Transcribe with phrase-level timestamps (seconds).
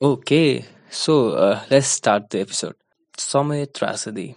[0.00, 0.44] Okay
[0.92, 1.14] so
[1.72, 2.74] let's start the episode
[3.18, 4.34] समय त्रासदी।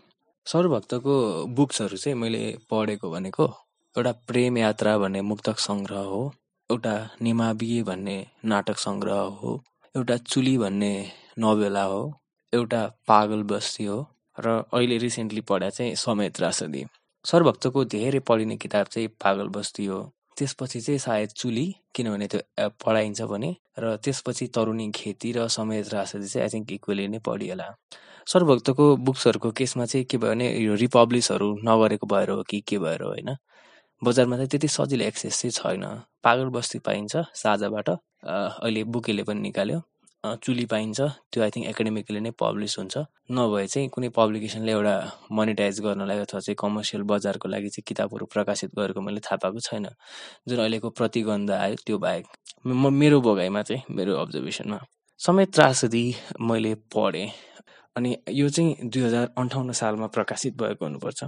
[0.47, 1.15] सर्वभक्तको
[1.55, 3.45] बुक्सहरू चाहिँ मैले पढेको भनेको
[3.95, 6.21] एउटा प्रेम यात्रा भन्ने मुक्तक सङ्ग्रह हो
[6.69, 9.63] एउटा निमाबिए भन्ने नाटक सङ्ग्रह हो
[9.95, 10.93] एउटा चुली भन्ने
[11.39, 12.01] नोभेला हो
[12.53, 13.97] एउटा पागल बस्ती हो
[14.39, 16.85] र अहिले रिसेन्टली पढा चाहिँ समय त्रासदी।
[17.25, 19.99] सर्वभक्तको धेरै पढिने किताब चाहिँ पागल बस्ती हो।
[20.37, 26.27] त्यसपछि चाहिँ सायद चुली किनभने त्यो पढाइन्छ भने र त्यसपछि तरुणी खेती र समय त्रासदी
[26.27, 27.67] चाहिँ आई थिङ्क इक्वली नै पढिएला
[28.27, 33.03] सर्वभक्तको बुक्सहरूको केसमा चाहिँ के भयो भने यो रिपब्लिसहरू नगरेको भएर हो कि के भएर
[33.03, 33.35] होइन
[34.01, 35.83] बजारमा चाहिँ त्यति सजिलो एक्सेस चाहिँ छैन।
[36.23, 39.79] पागल बस्ती पाइन्छ साझाबाट अहिले बुकेले पनि निकाल्यो।
[40.23, 40.99] चुली पाइन्छ।
[41.31, 42.97] त्यो आई थिङ्क एकाडेमिकली नै पब्लिस हुन्छ।
[43.31, 44.95] नभए चाहिँ कुनै पब्लिकेसनले एउटा
[45.31, 49.87] मोनिटाइज गर्नलाई अथवा चाहिँ कमर्सियल बजारको लागि चाहिँ किताबहरू प्रकाशित गरेको मैले थाहा पाएको छैन।
[50.47, 52.25] जुन अहिलेको प्रतिगन्ध आयो त्यो बाहेक
[52.67, 54.79] म मेरो भोगाइमा चाहिँ मेरो अब्जर्भेसनमा
[55.21, 56.05] समय त्रासदी
[56.41, 57.29] मैले पढेँ।
[57.95, 61.23] अनि यो चाहिँ दुई हजार अन्ठाउन्न सालमा प्रकाशित भएको हुनुपर्छ।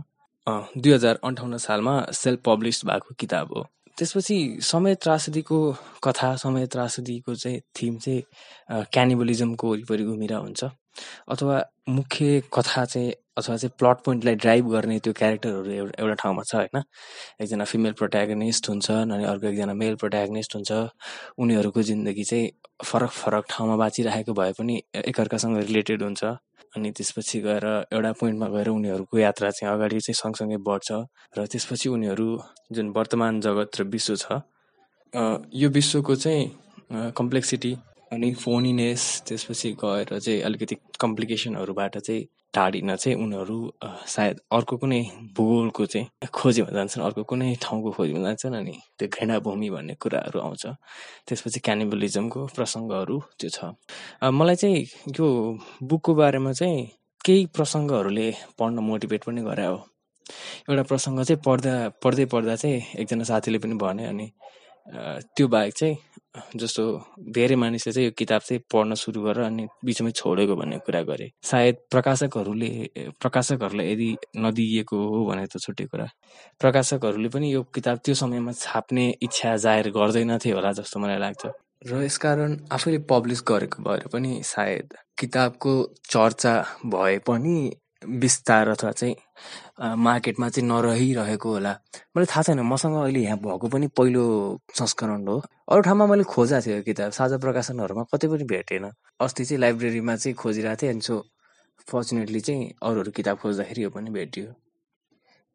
[0.78, 3.62] दुई हजार अन्ठाउन्न सालमा सेल्फ पब्लिस भएको किताब हो।
[4.00, 5.60] त्यसपछि समय त्रासदीको
[6.04, 10.64] कथा समय त्रासदीको चाहिँ थिम चाहिँ क्यानिबलिजमको वरिपरि घुमिरहेको हुन्छ।
[11.32, 11.56] अथवा
[11.90, 16.56] मुख्य कथा चाहिँ अथवा चाहिँ प्लट पोइन्टलाई ड्राइभ गर्ने त्यो क्यारेक्टरहरू एउटा एउटा ठाउँमा छ
[16.56, 16.84] होइन?
[17.42, 20.72] एकजना फिमेल प्रोट्यागनिस्ट हुन्छ अनि अर्को एकजना मेल प्रोट्यागनिस्ट हुन्छ।
[21.40, 22.50] उनीहरूको जिन्दगी चाहिँ
[22.86, 26.24] फरक फरक ठाउँमा बाँचिरहेको भए पनि एकअर्कासँग रिलेटेड हुन्छ।
[26.76, 30.92] अनि त्यसपछि गएर एउटा पोइन्टमा गएर उनीहरूको यात्रा चाहिँ अगाडि चाहिँ सँगसँगै बढ्छ
[31.38, 32.28] र त्यसपछि उनीहरू
[32.72, 34.42] जुन वर्तमान जगत र विश्व छ
[35.54, 37.76] यो विश्वको चाहिँ कम्प्लेक्सिटी
[38.12, 43.58] अनि फोनिनेस त्यसपछि गएर चाहिँ अलिकति कम्प्लिकेसनहरूबाट चाहिँ टाढिन चाहिँ उनीहरू
[44.08, 45.02] सायद अर्को कुनै
[45.38, 50.66] भूगोलको चाहिँ खोजीमा जान्छन् अर्को कुनै ठाउँको खोजीमा जान्छन् अनि त्यो घृणाभूमि भन्ने कुराहरू आउँछ।
[51.28, 53.60] त्यसपछि क्यानिबलिजमको प्रसङ्गहरू त्यो छ।
[54.34, 54.82] मलाई चाहिँ
[55.14, 55.28] यो
[55.84, 56.86] बुकको बारेमा चाहिँ
[57.22, 58.28] केही प्रसङ्गहरूले
[58.60, 59.78] पढ्न मोटिभेट पनि गरायो
[60.70, 64.28] एउटा प्रसङ्ग चाहिँ पढ्दा पढ्दै पढ्दा चाहिँ एकजना साथीले पनि भने अनि
[65.36, 65.96] त्यो बाहेक चाहिँ
[66.56, 66.84] जस्तो
[67.34, 71.30] धेरै मानिसले चाहिँ यो किताब चाहिँ पढ्न सुरु गरेर अनि बिचमै छोडेको भन्ने कुरा गरे।
[71.44, 72.70] सायद प्रकाशकहरूले
[73.22, 76.08] प्रकाशकहरूलाई यदि नदिइएको हो भने त छुट्टै कुरा।
[76.62, 81.44] प्रकाशकहरूले पनि यो किताब त्यो समयमा छाप्ने इच्छा जाहेर गर्दैनथे होला जस्तो मलाई लाग्छ।
[81.90, 85.74] र यसकारण आफैले पब्लिस गरेको भएर पनि सायद किताबको
[86.10, 86.54] चर्चा
[86.86, 87.58] भए पनि
[88.04, 89.16] विस्तार अथवा चाहिँ
[90.04, 91.72] मार्केटमा चाहिँ नरहिरहेको होला।
[92.16, 94.24] मलाई थाहा छैन मसँग अहिले यहाँ भएको पनि पहिलो
[94.80, 95.38] संस्करण हो।
[95.72, 98.86] अरू ठाउँमा मैले खोजेको थिएँ किताब साझा प्रकाशनहरूमा कतै पनि भेटेन।
[99.20, 101.16] अस्ति चाहिँ लाइब्रेरीमा चाहिँ खोजिरहेको थिएँ अनि सो
[101.92, 104.48] फर्चुनेटली चाहिँ अरूहरू किताब खोज्दाखेरि यो पनि भेटियो।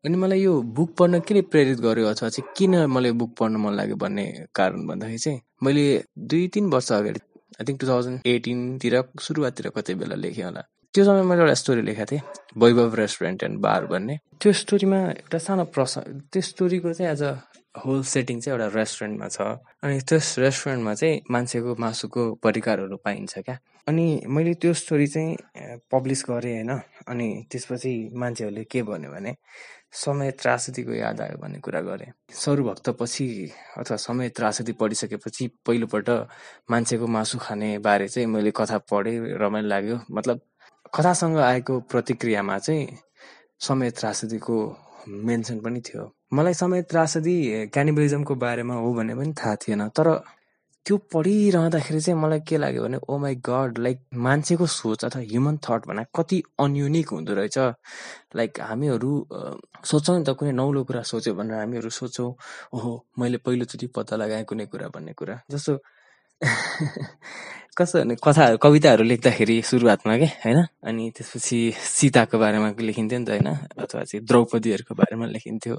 [0.04, 3.72] अनि मलाई यो बुक पढ्न किन प्रेरित गर्यो अथवा चाहिँ किन मलाई बुक पढ्न मन
[3.72, 5.84] लाग्यो भन्ने कारण भन्दाखेरि चाहिँ मैले
[6.18, 7.20] दुई तिन वर्ष अगाडि
[7.60, 10.62] आई थिङ्क टु थाउजन्ड एटिनतिर सुरुवाततिर कतै बेला लेखेँ होला।
[10.94, 12.22] त्यो समय मैले एउटा स्टोरी लेखेको थिएँ
[12.62, 17.32] वैभव रेस्टुरेन्ट एन्ड बार भन्ने। त्यो स्टोरीमा एउटा सानो प्रसङ्ग त्यो स्टोरीको चाहिँ एज अ
[17.82, 23.58] होल सेटिङ चाहिँ एउटा रेस्टुरेन्टमा छ। अनि त्यस रेस्टुरेन्टमा चाहिँ मान्छेको मासुको परिकारहरू पाइन्छ क्या।
[23.90, 25.34] अनि मैले त्यो स्टोरी चाहिँ
[25.90, 26.70] पब्लिस गरेँ होइन।
[27.10, 29.34] अनि त्यसपछि मान्छेहरूले के भन्यो भने
[29.90, 33.26] समय त्रासदीको याद आयो भन्ने कुरा गरेँ। सरुभक्त पछि
[33.78, 36.10] अथवा समय त्रासदी पढिसकेपछि पहिलोपल्ट
[36.70, 40.40] मान्छेको मासु खाने बारे चाहिँ मैले कथा पढेँ रमाइलो लाग्यो। मतलब
[40.94, 42.86] कथासँग आएको प्रतिक्रियामा चाहिँ
[43.66, 44.56] समय त्रासदीको
[45.08, 47.36] मेन्सन पनि थियो। मलाई समय त्रासदी
[47.74, 50.08] क्यानिबलिजमको बारेमा हो भन्ने पनि थाहा थिएन। तर
[50.86, 55.56] त्यो पढिरहँदाखेरि चाहिँ मलाई के लाग्यो भने ओ माई गड लाइक मान्छेको सोच अथवा ह्युमन
[55.64, 57.58] थट भन्दा कति अनयुनिक हुँदो रहेछ।
[58.36, 59.12] लाइक हामीहरू
[59.90, 62.30] सोच्छौँ नि त कुनै नौलो कुरा सोच्यो भनेर हामीहरू सोच्छौँ
[62.74, 65.72] ओहो मैले पहिलोचोटि पत्ता लगाएँ कुनै कुरा भन्ने कुरा। जस्तो
[67.78, 70.58] कस्तो भने कथा कविताहरू लेख्दाखेरि सुरुवातमा के होइन?
[70.84, 73.48] अनि त्यसपछि सीताको बारेमा लेखिन्थ्यो नि त होइन?
[73.82, 75.74] अथवा चाहिँ द्रौपदीहरूको बारेमा लेखिन्थ्यो।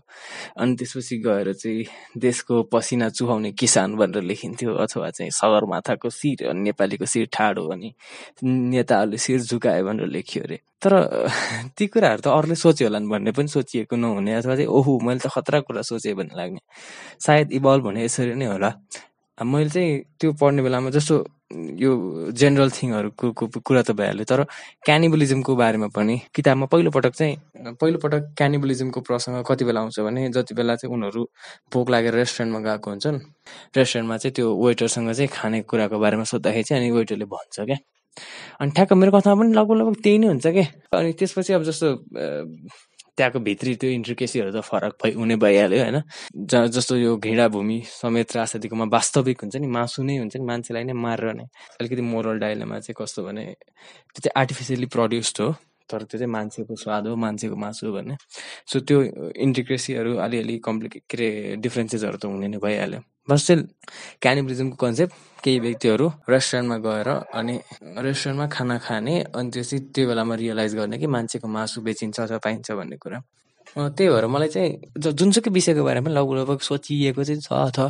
[0.57, 1.85] अनि त्यसपछि गएर चाहिँ
[2.17, 7.93] देशको पसिना चुहाउने किसान भनेर लेखिन्थ्यो अथवा चाहिँ सगरमाथाको शिर नेपालीको शिर ठाडो अनि
[8.43, 10.93] नेताहरूले शिर झुकायो भनेर लेखियो अरे। तर
[11.77, 15.27] ती कुराहरू त अरूले सोच्यो होला भन्ने पनि सोचिएको नहुने अथवा चाहिँ ओहो मैले त
[15.31, 16.59] खतरा कुरा सोचेँ भन्ने लाग्ने।
[17.19, 18.69] सायद इभल्भ भने यसरी नै होला।
[19.43, 21.15] मैले चाहिँ त्यो पढ्ने बेलामा जस्तो
[21.77, 21.91] यो
[22.31, 24.43] जेनरल थिङहरूको कुरा त भइहाल्यो तर
[24.85, 27.35] क्यानिबलिजमको बारेमा पनि किताबमा पहिलोपटक चाहिँ
[27.81, 31.23] पहिलोपटक क्यानिबलिजमको प्रसङ्ग कति बेला आउँछ भने जति बेला चाहिँ उनीहरू
[31.73, 33.19] भोक लागेर रेस्टुरेन्टमा गएको हुन्छन्
[33.77, 37.77] रेस्टुरेन्टमा चाहिँ त्यो वेटरसँग चाहिँ खानेकुराको बारेमा सोद्धाखेरि चाहिँ अनि वेटरले भन्छ क्या।
[38.61, 40.65] अनि ठ्याक्क मेरो कथामा पनि लगभग लगभग त्यही नै हुन्छ क्या।
[40.97, 41.87] अनि त्यसपछि अब जस्तो
[43.17, 45.97] त्यहाँको भित्री त्यो इन्ट्रिकेसीहरू त फरक भइ हुने भइहाल्यो होइन?
[46.35, 50.83] जहाँ जस्तो यो घृणा भूमि समेत राजनीतिकोमा वास्तविक हुन्छ नि मासु नै हुन्छ नि मान्छेलाई
[50.83, 51.45] नै मारेर नै।
[51.79, 55.49] अलिकति मोरल डाइलेमा चाहिँ कस्तो भने त्यो चाहिँ आर्टिफिसियली प्रड्युस्ड हो
[55.89, 58.15] तर त्यो चाहिँ मान्छेको स्वाद हो मान्छेको मासु भन्ने।
[58.67, 58.97] सो त्यो
[59.45, 63.63] इन्टिग्रेसीहरू अलिअलि कम्प्लिके के अरे डिफ्रेन्सेसहरू त हुने नै भइहाल्यो। बस चाहिँ
[64.21, 65.13] क्यानिबलिजमको कन्सेप्ट
[65.43, 67.55] केही व्यक्तिहरू रेस्टुरेन्टमा गएर अनि
[68.05, 72.71] रेस्टुरेन्टमा खाना खाने अनि त्यसपछि त्यो बेलामा रियलाइज गर्ने कि मान्छेको मासु बेचिन्छ अथवा पाइन्छ
[72.71, 73.19] भन्ने कुरा।
[73.77, 74.71] त्यही भएर मलाई चाहिँ
[75.19, 77.89] जुनसुकै विषयको बारेमा लगभग लगभग सोचिएको चाहिँ छ अथवा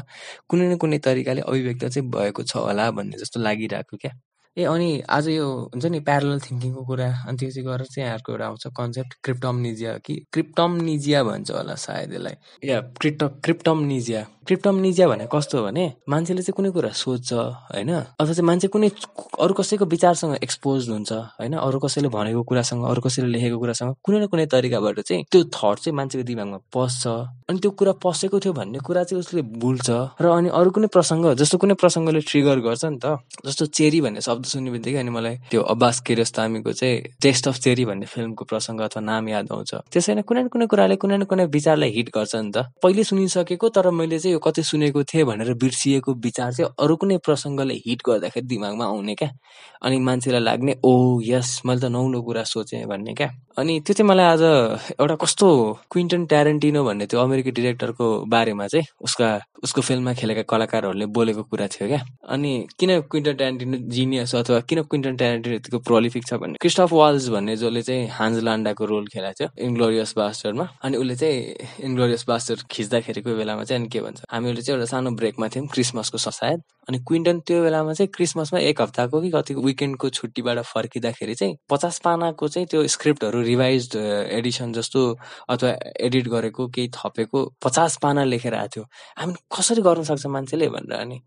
[0.49, 4.13] कुनै न कुनै तरिकाले अभिव्यक्त चाहिँ भएको छ होला भन्ने जस्तो लागिरहेको क्या।
[4.57, 8.31] ए अनि आज यो हुन्छ नि प्यारल थिङ्किङको कुरा अनि त्यो चाहिँ गरेर चाहिँ अर्को
[8.31, 15.27] एउटा आउँछ कन्सेप्ट क्रिप्टमनिजिया कि क्रिप्टमनिजिया भन्छ होला सायद यसलाई। या क्रिप्ट क्रिप्टमनिजिया क्रिप्टमनिजिया भने
[15.33, 17.91] कस्तो भने मान्छेले चाहिँ कुनै कुरा सोध्छ होइन?
[17.91, 18.89] अथवा चाहिँ मान्छे कुनै
[19.43, 21.53] अरू कसैको विचारसँग एक्सपोज हुन्छ होइन?
[21.57, 25.77] अरू कसैले भनेको कुरासँग अरू कसैले लेखेको कुरासँग कुनै न कुनै तरिकाबाट चाहिँ त्यो थट
[25.83, 27.03] चाहिँ मान्छेको दिमागमा पस्छ।
[27.49, 29.89] अनि त्यो कुरा पसेको थियो भन्ने कुरा चाहिँ उसले भुल्छ।
[30.21, 34.21] र अनि अरू कुनै प्रसङ्ग जस्तो कुनै प्रसङ्गले ट्रिगर गर्छ नि त जस्तो चेरी भन्ने
[34.21, 38.81] शब्द सुन्ने बित्तिकै अनि मलाई त्यो अब्बास किरोस्तामीको चाहिँ टेस्ट अफ चेरी भन्ने फिल्मको प्रसङ्ग
[38.81, 42.09] अथवा नाम याद आउँछ। त्यसै नै कुनै न कुनै कुराले कुनै न कुनै विचारलाई हिट
[42.15, 46.51] गर्छ नि त। पहिले सुनिसकेको तर मैले चाहिँ यो कतै सुनेको थिएँ भनेर बिर्सिएको विचार
[46.53, 49.29] चाहिँ अरू कुनै प्रसङ्गले हिट गर्दाखेरि दिमागमा आउने क्या।
[49.85, 54.09] अनि मान्छेलाई लाग्ने ओ यस मैले त नौलो कुरा सोचेँ भन्ने क्या। अनि त्यो चाहिँ
[54.09, 54.43] मलाई आज
[54.99, 55.47] एउटा कस्तो
[55.91, 59.29] क्विन्टन ट्यारेन्टिनो भन्ने त्यो अमेरिकी डिरेक्टरको बारेमा चाहिँ उसका
[59.63, 62.01] उसको फिल्ममा खेलेका कलाकारहरूले बोलेको कुरा थियो क्या।
[62.33, 67.27] अनि किन क्विन्टन ट्यारेन्टिनो जिनियस अथवा किन क्विन्टन ट्यारेन्टिनो यतिको प्रोलिफिक छ भन्ने। क्रिस्टफ वाल्स
[67.29, 71.39] भन्ने जसले चाहिँ हान्ज लान्डाको रोल खेलाएको थियो इन्ग्लोरियस बास्टरमा। अनि उसले चाहिँ
[71.87, 76.17] इन्ग्लोरियस बास्टर खिच्दाखेरिको बेलामा चाहिँ अनि के भन्छ हामीहरू चाहिँ एउटा सानो ब्रेकमा थियौँ क्रिसमसको
[76.17, 81.55] सायद। अनि क्विन्टन त्यो बेलामा चाहिँ क्रिसमसमा एक हप्ताको कि कति विकेन्डको छुट्टीबाट फर्किँदाखेरि चाहिँ
[81.69, 85.01] पचास पानाको चाहिँ त्यो स्क्रिप्टहरू रिभाइज एडिसन जस्तो
[85.49, 88.83] अथवा एडिट गरेको केही थपेको पचास पाना लेखेर आएको थियो।
[89.19, 91.19] हामी कसरी गर्न सक्छ मान्छेले भनेर अनि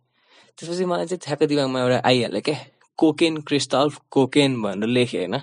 [0.59, 2.57] त्यसपछि मलाई चाहिँ ठ्याक्क दिमागमा एउटा आइहाल्यो क्या
[2.99, 5.39] कोकेन क्रिस्टल कोकेन भनेर लेखेँ होइन?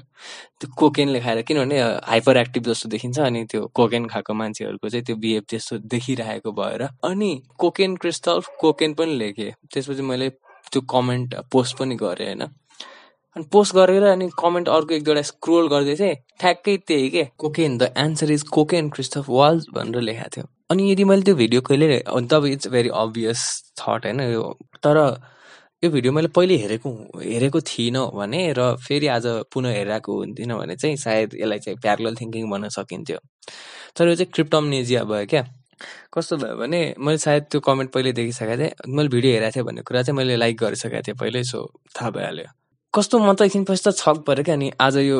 [0.59, 5.15] त्यो कोकेन लेखाएर किनभने हाइपर एक्टिभ जस्तो देखिन्छ अनि त्यो कोकेन खाएको मान्छेहरूको चाहिँ त्यो
[5.15, 10.29] बिहेभ त्यस्तो देखिरहेको भएर। अनि कोकेन क्रिस्टल कोकेन पनि लेखेँ। त्यसपछि मैले
[10.71, 12.43] त्यो कमेन्ट पोस्ट पनि गरेँ होइन?
[13.35, 17.23] अनि पोस्ट गरेर अनि कमेन्ट अर्को एक दुईवटा स्क्रोल गर्दै चाहिँ ठ्याक्कै त्यही के?
[17.37, 21.61] Cocaine the answer is cocaine Christoph Waltz भनेर लेखाएको थियो। अनि यदि मैले त्यो भिडियो
[21.61, 21.99] कहिले
[22.31, 23.41] तब इट्स भेरी अभियस
[23.79, 24.19] थट होइन?
[24.21, 24.43] यो
[24.83, 24.97] तर
[25.85, 26.89] यो भिडियो मैले पहिले हेरेको
[27.21, 32.15] हेरेको थिइनँ भने र फेरि आज पुनः हेरेको हुन्थेन भने चाहिँ सायद यसलाई चाहिँ प्यारल
[32.21, 33.19] थिङ्किङ भन्न सकिन्थ्यो।
[33.97, 35.43] तर यो चाहिँ क्रिप्टमनेजिया भयो क्या।
[36.13, 39.81] कस्तो भयो भने मैले सायद त्यो कमेन्ट पहिले देखिसकेको थिएँ। मैले भिडियो हेरेको थिएँ भन्ने
[39.87, 41.59] कुरा चाहिँ मैले लाइक गरिसकेको थिएँ पहिल्यै सो
[41.95, 42.47] थाहा भइहाल्यो।
[42.93, 45.19] कस्तो म त एकछिन पछि त छक पऱ्यो क्या अनि आज यो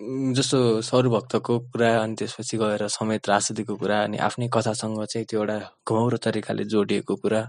[0.00, 5.58] जस्तो सौरभक्तको कुरा अनि त्यसपछि गएर समेत राजनीतिको कुरा अनि आफ्नै कथासँग चाहिँ त्यो एउटा
[5.88, 7.42] घुमाउरो तरिकाले जोडिएको कुरा।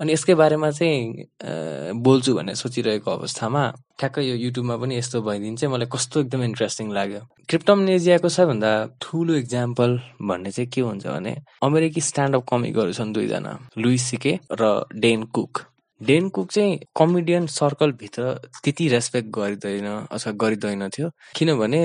[0.00, 3.62] अनि यसकै बारेमा चाहिँ बोल्छु भनेर सोचिरहेको अवस्थामा
[3.98, 8.70] ठ्याक्कै यो युट्युबमा पनि यस्तो भइदिन्छ। मलाई कस्तो एकदम इन्ट्रेस्टिङ लाग्यो। क्रिप्टमनेजियाको सबभन्दा
[9.02, 9.90] ठुलो इक्जाम्पल
[10.28, 14.62] भन्ने चाहिँ के हुन्छ भने अमेरिकी स्ट्यान्डअप कमिकहरू छन् दुईजना लुइस सिके र
[14.98, 18.32] डेन कुक। डेन कुक चाहिँ कमेडियन सर्कलभित्र
[18.64, 21.80] त्यति रेस्पेक्ट गरिँदैन अथवा गरिँदैन थियो। किनभने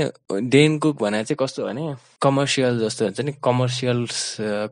[0.49, 4.05] डेन कुक भने चाहिँ कस्तो भने कमर्सियल जस्तो हुन्छ नि कमर्सियल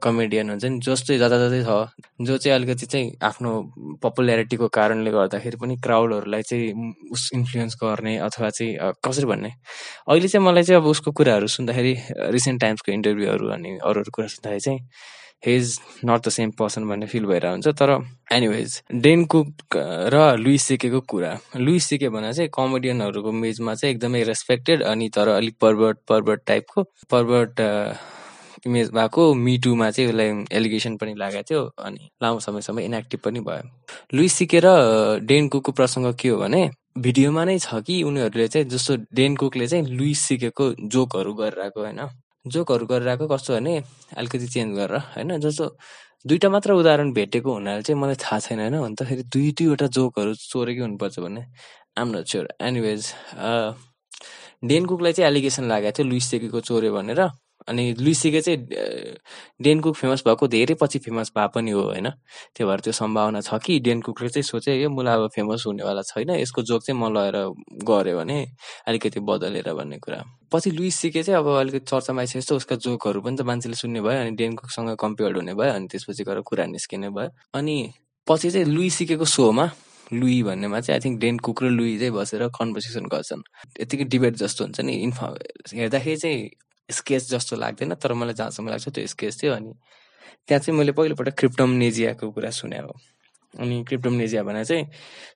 [0.03, 3.51] कमेडियन हुन्छ नि जस्तै जता जतै छ जो चाहिँ अलिकति चाहिँ आफ्नो
[4.03, 9.51] पपुल्यारिटीको कारणले गर्दाखेरि पनि क्राउडहरूलाई चाहिँ उस इन्फ्लुएन्स गर्ने अथवा चाहिँ कसरी भन्ने।
[10.09, 11.95] अहिले चाहिँ मलाई चाहिँ अब उसको कुराहरू सुन्दाखेरि
[12.33, 14.79] रिसेन्ट टाइम्सको इन्टरभ्यूहरू अनि अरू अरू कुरा सुन्दाखेरि चाहिँ
[15.43, 17.91] he is not the same person भन्ने फिल भइरहेको हुन्छ तर
[18.33, 19.77] एनिवेज डेन कुक
[20.13, 25.27] र लुइस सिकेको कुरा। लुइस सिके भने चाहिँ कमेडियनहरूको मेजमा चाहिँ एकदमै रेस्पेक्टेड अनि तर
[25.27, 27.61] अलिक पर्वर्ट पर्वर्ट टाइपको पर्वर्ट
[28.65, 33.69] इमेज भएको मिटुमा चाहिँ उसलाई एलिगेसन पनि लागेको थियो अनि लामो समयसम्म इनएक्टिभ पनि भयो।
[34.13, 34.67] लुइस सिके र
[35.23, 39.67] डेन कुकको प्रसङ्ग के हो भने भिडियोमा नै छ कि उनीहरूले चाहिँ जस्तो डेन कुकले
[39.67, 42.01] चाहिँ लुइस सिकेको जोकहरू गरिरहेको होइन?
[42.53, 43.73] जोकहरू गरिरहेको कस्तो भने
[44.17, 45.37] अलिकति चेन्ज गरेर होइन?
[45.39, 45.65] जस्तो
[46.27, 48.75] दुइटा मात्र उदाहरण भेटेको हुनाले चाहिँ मलाई थाहा छैन होइन?
[48.87, 51.41] अन्त फेरि दुई दुईवटा जोकहरू चोरेकै हुनुपर्छ भने
[51.97, 53.01] I'm not sure anyways
[54.69, 57.21] Dane कुकलाई चाहिँ एलिगेसन लागेको थियो लुइस सेकेको चोर्यो भनेर।
[57.67, 58.59] अनि लुइस सिके चाहिँ
[59.61, 62.09] डेन कुक फेमस भएको धेरै पछि फेमस भए पनि हो होइन?
[62.55, 66.01] त्यही भएर त्यो सम्भावना छ कि डेन कुकले चाहिँ सोचे यो मुला अब फेमस हुनेवाला
[66.01, 67.37] छैन यसको जोक चाहिँ म लगेर
[67.83, 68.39] गऱ्यो भने
[68.87, 73.35] अलिकति बदलेर भन्ने कुरा। पछि लुइस सिके चाहिँ अब अलिकति चर्चामा आइसकेपछि उसका जोकहरू पनि
[73.37, 77.09] त मान्छेले सुन्ने भयो अनि डेन कुकसँग कम्पेयर्ड हुने भयो अनि त्यसपछि गएर कुरा निस्किने
[77.09, 77.77] भयो। अनि
[78.27, 79.69] पछि चाहिँ लुइस सिकेको सोमा
[80.13, 83.41] लुई भन्नेमा चाहिँ आई थिङ्क डेन कुक र लुई चाहिँ बसेर कन्भर्सेसन गर्छन्।
[83.81, 85.33] यतिकै डिबेट जस्तो हुन्छ नि इन्फर्म
[85.75, 86.49] हेर्दाखेरि चाहिँ
[86.89, 89.73] स्केच जस्तो लाग्दैन तर मलाई जहाँसम्म लाग्छ त्यो स्केच थियो अनि
[90.47, 92.93] त्यहाँ चाहिँ मैले पहिलोपल्ट क्रिप्टम नेजियाको कुरा सुने हो।
[93.53, 94.85] अनि क्रिप्टोमनेजिया भने चाहिँ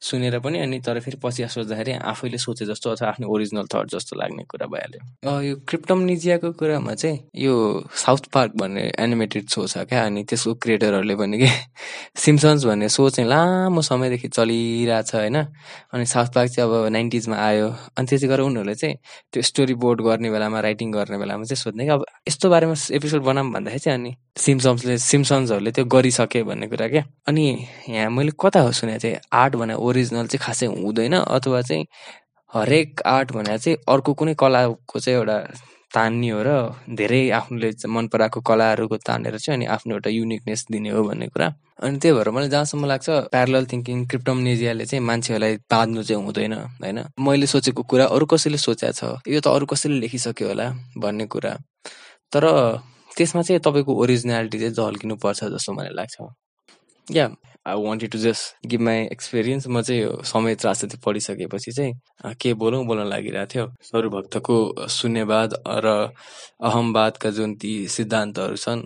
[0.02, 4.16] सुनेर पनि अनि तर फेरि पछि सोच्दाखेरि आफैले सोचे जस्तो अथवा आफ्नो ओरिजिनल थट जस्तो
[4.20, 7.54] लाग्ने कुरा भइहाल्यो। यो क्रिप्टोमनेजियाको कुरामा चाहिँ यो
[7.96, 11.48] साउथ पार्क भन्ने एनिमेटेड सो छ क्या अनि त्यसको क्रिएटरहरूले भने कि
[12.16, 15.38] सिम्सन्स भन्ने सो चाहिँ लामो समयदेखि चलिरहेछ होइन।
[15.94, 18.96] अनि साउथ पार्क चाहिँ अब नाइन्टिजमा आयो। अनि त्यसै गरेर उनीहरूले चाहिँ
[19.34, 23.22] त्यो स्टोरी बोर्ड गर्ने बेलामा राइटिङ गर्ने बेलामा चाहिँ सोध्ने कि अब यस्तो बारेमा एपिसोड
[23.24, 27.46] बनाऊँ भन्दाखेरि चाहिँ अनि सिम्सम्सले सिम्सन्सहरूले त्यो गरिसके भन्ने कुरा क्या। अनि
[28.10, 31.86] मैले कता हो सुने चाहिँ आर्ट भने ओरिजिनल चाहिँ खासै हुँदैन अथवा चाहिँ
[32.54, 35.38] हरेक आर्ट भने चाहिँ अर्को कुनै कलाको चाहिँ एउटा
[35.94, 36.50] तान्ने हो र
[36.96, 41.48] धेरै आफूले मन पराएको कलाहरूको तानेर चाहिँ अनि आफ्नो एउटा युनिकनेस दिने हो भन्ने कुरा।
[41.84, 47.00] अनि त्यही भएर मलाई जहाँसम्म लाग्छ प्यारल थिङ्किङ क्रिप्टोमनेजियाले चाहिँ मान्छेहरूलाई बाँध्नु चाहिँ हुँदैन होइन?
[47.20, 49.28] मैले सोचेको कुरा अरू कसैले सोचेको छ?
[49.28, 50.68] यो त अरू कसैले लेखिसक्यो होला
[50.98, 51.54] भन्ने कुरा।
[52.32, 52.44] तर
[53.18, 56.16] त्यसमा चाहिँ तपाईँको ओरिजिनालिटी चाहिँ झल्किनु पर्छ जस्तो मलाई लाग्छ।
[57.12, 57.28] या
[57.66, 62.84] I wanted to just give my experience म चाहिँ समय त्रासदी पढिसकेपछि चाहिँ के बोलौँ
[62.86, 65.54] बोल्न लागिरहेको थियो। सरूभक्तको शून्यवाद
[65.86, 65.88] र
[66.62, 68.82] अहमवादका जुन ती सिद्धान्तहरू छन्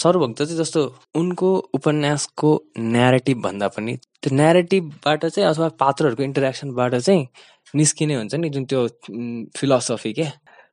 [0.00, 0.82] सरूभक्त चाहिँ जस्तो
[1.16, 7.26] उनको उपन्यासको न्यारेटिभ भन्दा पनि त्यो न्यारेटिभबाट चाहिँ अथवा पात्रहरूको इन्टरेक्सनबाट चाहिँ
[7.74, 8.86] निस्किने हुन्छ नि जुन त्यो
[9.56, 10.28] फिलोसफी के?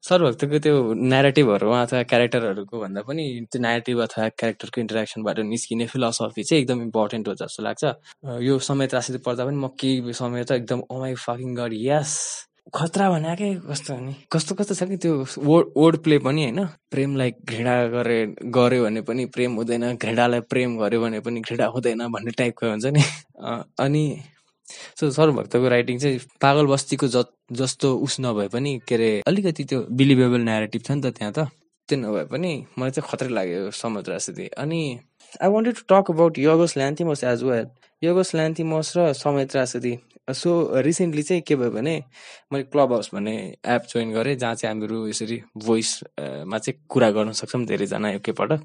[0.07, 0.75] सर्वभक्तको त्यो
[1.11, 7.27] नेरेटिभहरू अथवा क्यारेक्टरहरूको भन्दा पनि त्यो नेरेटिभ अथवा क्यारेक्टरको इन्टरेक्सनबाट निस्किने फिलोसफी चाहिँ एकदम इम्पोर्टेन्ट
[7.27, 7.83] हो जस्तो लाग्छ।
[8.47, 12.11] यो समय त्रासित पर्दा पनि म केही समय त एकदम ओमाई फाकिङ गड यस
[12.73, 16.65] खतरा भने के कस्तो नि कस्तो कस्तो छ कि त्यो वर्ड वर्ड प्ले पनि होइन?
[16.91, 18.19] प्रेमलाई घृणा गरे
[18.57, 22.85] गऱ्यो भने पनि प्रेम हुँदैन घृणालाई प्रेम गर्यो भने पनि घृणा हुँदैन भन्ने टाइपको हुन्छ
[22.95, 23.03] नि।
[23.85, 24.03] अनि
[24.99, 27.23] सो सर्वभक्तको राइटिङ चाहिँ पागल बस्तीको ज
[27.61, 31.47] जस्तो उस नभए पनि के अरे अलिकति त्यो बिलिभेबल नेरेटिभ छ नि त त्यहाँ त।
[31.89, 34.81] त्यो नभए पनि मलाई चाहिँ खतरै लाग्यो समुद्र सिधै अनि
[35.43, 37.67] I wanted to talk about Yorgos Lanthimos as well
[38.01, 39.13] Yorgos Lanthimos र
[39.45, 39.93] त्रासदी
[40.33, 41.95] सो रिसेन्टली चाहिँ के भयो भने
[42.53, 43.35] मैले क्लब हाउस भन्ने
[43.75, 48.61] एप जोइन गरेँ जहाँ चाहिँ हामीहरू यसरी भोइसमा चाहिँ कुरा गर्न सक्छौँ धेरैजना एकैपटक।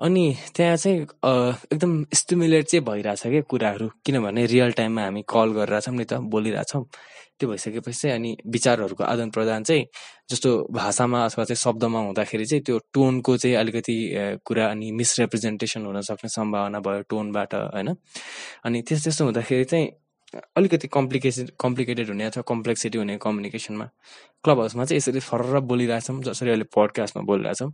[0.00, 0.24] अनि
[0.56, 1.00] त्यहाँ चाहिँ
[1.72, 6.84] एकदम स्टिमुलेट चाहिँ भइरहेछ क्या कुराहरू। किनभने रियल टाइममा हामी कल गरिरहेछौँ नि त बोलिरहेछौँ।
[7.38, 9.84] त्यो भइसकेपछि चाहिँ अनि विचारहरूको आदान प्रदान चाहिँ
[10.30, 13.96] जस्तो भाषामा अथवा चाहिँ शब्दमा हुँदाखेरि चाहिँ त्यो टोनको चाहिँ अलिकति
[14.44, 17.88] कुरा अनि मिसरिप्रेजेन्टेसन हुन सक्ने सम्भावना भयो टोनबाट होइन?
[18.64, 19.88] अनि त्यस्तो त्यस्तो हुँदाखेरि चाहिँ
[20.56, 23.88] अलिकति कम्प्लिकेसन कम्प्लिकेटेड हुने अथवा कम्प्लेक्सिटी हुने कम्युनिकेसनमा
[24.44, 27.70] क्लब हाउसमा चाहिँ यसरी फरर बोलिरहेछौँ जसरी अहिले पडकास्टमा बोलिरहेछौँ।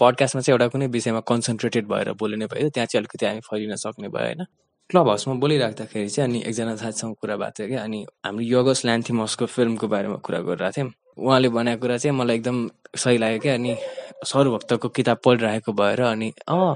[0.00, 4.08] पडकास्टमा चाहिँ एउटा कुनै विषयमा कन्सन्ट्रेटेड भएर बोलिने भयो त्यहाँ चाहिँ अलिकति हामी फैलिन सक्ने
[4.08, 4.44] भयो होइन?
[4.90, 9.46] क्लब हाउसमा बोलिराख्दाखेरि चाहिँ अनि एकजना साथीसँग कुरा भएको थियो कि अनि हाम्रो योगस ल्यान्थिमसको
[9.46, 13.76] फिल्मको बारेमा कुरा गरिरहेको थियौँ। उहाँले भनेको कुरा चाहिँ मलाई एकदम सही लाग्यो क्या अनि
[14.24, 16.74] सरूभक्तको किताब पढिरहेको भएर अनि अँ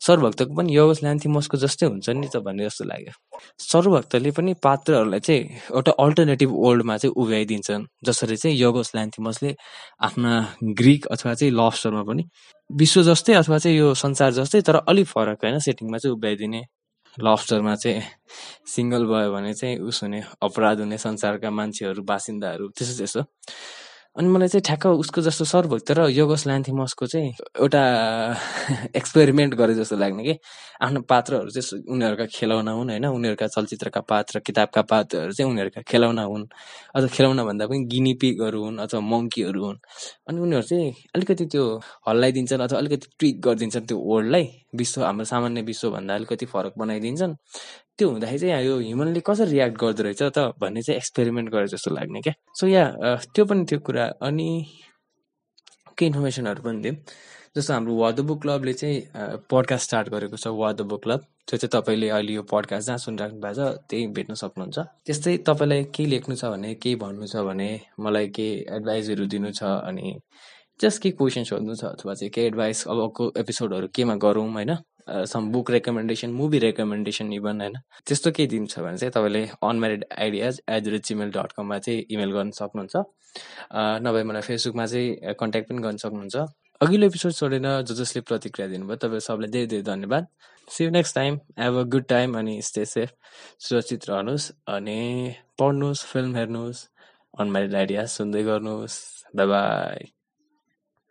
[0.00, 3.12] सर्वभक्तको पनि योगस ल्यान्थिमसको जस्तै हुन्छ नि त भन्ने जस्तो लाग्यो।
[3.58, 9.54] सर्वभक्तले पनि पात्रहरूलाई चाहिँ एउटा अल्टरनेटिभ वर्ल्डमा चाहिँ उभ्याइदिन्छन् जसरी चाहिँ योगस ल्यान्थिमसले
[10.02, 10.32] आफ्ना
[10.62, 12.24] ग्रिक अथवा चाहिँ लभस्टरमा पनि
[12.70, 16.62] विश्व जस्तै अथवा चाहिँ यो संसार जस्तै तर अलिक फरक होइन सेटिङमा चाहिँ उभ्याइदिने।
[17.16, 18.02] लभस्टरमा चाहिँ
[18.66, 23.22] सिङ्गल भयो भने चाहिँ उस हुने अपराध हुने संसारका मान्छेहरू बासिन्दाहरू त्यस्तो त्यस्तो।
[24.16, 27.30] अनि मलाई चाहिँ ठ्याक्क उसको जस्तो सर्वभक्त र योगस ल्यान्थिमसको चाहिँ
[27.60, 27.80] एउटा
[28.96, 30.34] एक्सपेरिमेन्ट गरे जस्तो लाग्ने कि।
[30.82, 33.06] आफ्नो पात्रहरू चाहिँ उनीहरूका खेलाउना हुन् होइन?
[33.06, 36.44] उनीहरूका चलचित्रका पात्र किताबका पात्रहरू चाहिँ उनीहरूका खेलाउना हुन्।
[36.94, 39.78] अथवा खेलाउना भन्दा पनि गिनिपिगहरू हुन् अथवा मङ्कीहरू हुन्।
[40.28, 41.64] अनि उनीहरू चाहिँ अलिकति त्यो
[42.08, 44.44] हल्लाइदिन्छन् अथवा अलिकति ट्विक गरिदिन्छन् त्यो वर्ल्डलाई
[44.78, 47.34] विश्व हाम्रो सामान्य विश्वभन्दा अलिकति फरक बनाइदिन्छन्।
[47.98, 51.90] त्यो हुँदाखेरि चाहिँ यो ह्युमनले कसरी रियाक्ट गर्दो रहेछ त भन्ने चाहिँ एक्सपेरिमेन्ट गरे जस्तो
[51.94, 52.34] लाग्ने क्या?
[52.58, 52.84] सो या
[53.34, 54.48] त्यो पनि त्यो कुरा। अनि
[55.98, 56.96] केही इन्फर्मेसनहरू पनि दिउँ
[57.56, 58.98] जस्तो हाम्रो वा द बुक क्लबले चाहिँ
[59.50, 62.98] पडकास्ट स्टार्ट गरेको छ वा द बुक क्लब त्यो चाहिँ तपाईँले अहिले यो पडकास्ट जहाँ
[62.98, 67.46] सुनिराख्नु भएको छ त्यही भेट्न सक्नुहुन्छ। त्यस्तै तपाईँलाई केही लेख्नु छ भने केही भन्नु छ
[67.46, 67.68] भने
[68.02, 70.18] मलाई केही एडभाइसहरू दिनु छ अनि
[70.82, 74.74] जस्ट केही क्वेसन सोध्नु छ अथवा चाहिँ केही एडभाइस अबको एपिसोडहरू केमा गरौँ होइन?
[75.08, 77.76] Some book recommendation movie recommendation even होइन?
[78.06, 82.04] त्यस्तो केही दिन्छ भने चाहिँ तपाईँले unmarried ideas at the rate gmail dot कममा चाहिँ
[82.10, 82.96] इमेल गर्न सक्नुहुन्छ।
[84.06, 86.36] नभए मलाई फेसबुकमा चाहिँ कन्ट्याक्ट पनि गर्न सक्नुहुन्छ।
[86.80, 90.26] अघिल्लो एपिसोड छोडेर जो जसले प्रतिक्रिया दिनुभयो तपाईँहरू सबलाई धेरै धेरै धन्यवाद।
[90.68, 93.10] See you next time have a good time अनि स्टे सेफ
[93.60, 94.98] सुरक्षित रहनुहोस् अनि
[95.58, 96.80] पढ्नुहोस् फिल्म हेर्नुहोस्
[97.34, 98.98] अनम्यारिड आइडिया सुन्दै गर्नुहोस्।
[99.36, 100.12] बाई